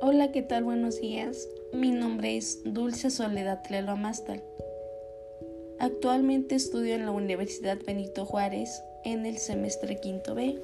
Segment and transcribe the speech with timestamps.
[0.00, 0.62] Hola, ¿qué tal?
[0.62, 1.48] Buenos días.
[1.72, 4.44] Mi nombre es Dulce Soledad Lelo Amastal.
[5.80, 10.56] Actualmente estudio en la Universidad Benito Juárez en el semestre quinto B.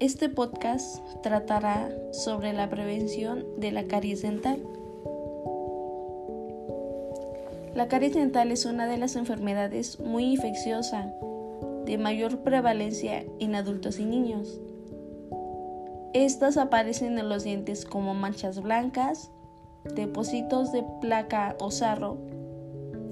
[0.00, 4.62] Este podcast tratará sobre la prevención de la caries dental.
[7.74, 11.14] La caries dental es una de las enfermedades muy infecciosa,
[11.84, 14.60] de mayor prevalencia en adultos y niños.
[16.14, 19.30] Estas aparecen en los dientes como manchas blancas,
[19.94, 22.16] depósitos de placa o sarro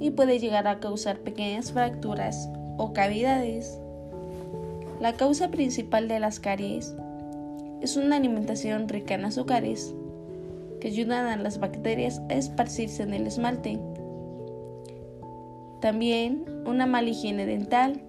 [0.01, 3.79] y puede llegar a causar pequeñas fracturas o cavidades.
[4.99, 6.95] La causa principal de las caries
[7.83, 9.95] es una alimentación rica en azúcares
[10.81, 13.79] que ayudan a las bacterias a esparcirse en el esmalte.
[15.83, 18.01] También una mala higiene dental,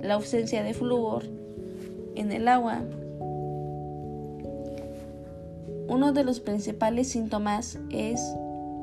[0.00, 1.24] la ausencia de flúor
[2.14, 2.84] en el agua
[5.88, 8.20] uno de los principales síntomas es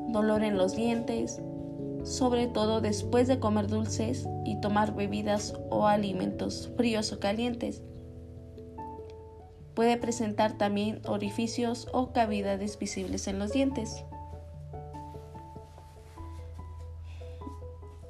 [0.08, 1.40] dolor en los dientes,
[2.02, 7.82] sobre todo después de comer dulces y tomar bebidas o alimentos fríos o calientes.
[9.74, 14.04] Puede presentar también orificios o cavidades visibles en los dientes.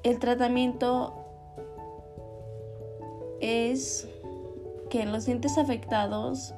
[0.05, 1.13] El tratamiento
[3.41, 4.09] es
[4.89, 6.55] que en los dientes afectados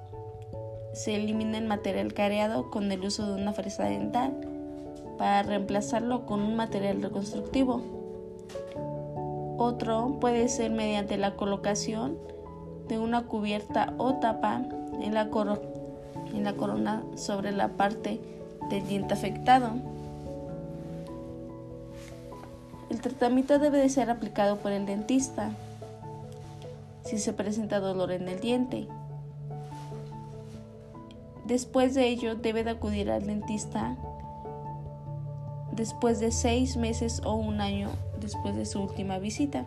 [0.92, 4.34] se elimina el material careado con el uso de una fresa dental
[5.18, 7.82] para reemplazarlo con un material reconstructivo.
[9.58, 12.16] Otro puede ser mediante la colocación
[12.88, 14.62] de una cubierta o tapa
[15.00, 18.20] en la, corona sobre la parte
[18.70, 19.72] del diente afectado.
[22.88, 25.50] El tratamiento debe de ser aplicado por el dentista
[27.04, 28.86] si se presenta dolor en el diente
[31.48, 33.96] Después de ello debe de acudir al dentista
[35.72, 37.88] después de seis meses o un año
[38.20, 39.64] después de su última visita.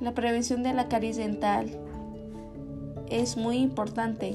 [0.00, 1.70] La prevención de la caries dental
[3.08, 4.34] es muy importante.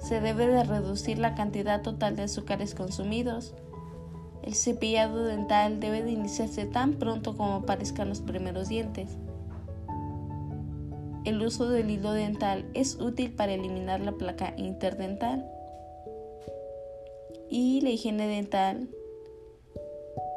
[0.00, 3.54] Se debe de reducir la cantidad total de azúcares consumidos.
[4.42, 9.18] El cepillado dental debe de iniciarse tan pronto como aparezcan los primeros dientes.
[11.24, 15.50] El uso del hilo dental es útil para eliminar la placa interdental.
[17.50, 18.88] Y la higiene dental.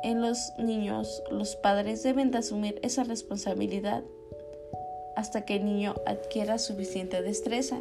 [0.04, 4.04] En los niños, los padres deben de asumir esa responsabilidad
[5.16, 7.80] hasta que el niño adquiera suficiente destreza.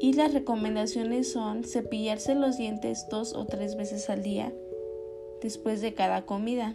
[0.00, 4.52] Y las recomendaciones son cepillarse los dientes dos o tres veces al día
[5.40, 6.74] después de cada comida.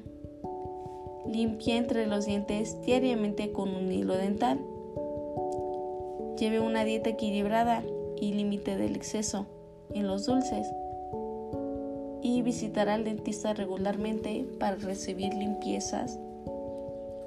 [1.27, 4.59] Limpie entre los dientes diariamente con un hilo dental.
[6.37, 7.83] Lleve una dieta equilibrada
[8.19, 9.45] y límite del exceso
[9.93, 10.67] en los dulces.
[12.21, 16.19] Y visitará al dentista regularmente para recibir limpiezas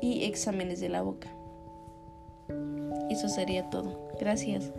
[0.00, 1.28] y exámenes de la boca.
[3.10, 4.08] Eso sería todo.
[4.20, 4.72] Gracias.